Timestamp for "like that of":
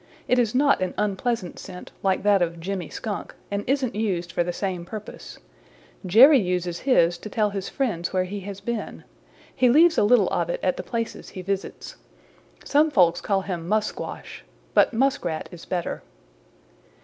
2.01-2.59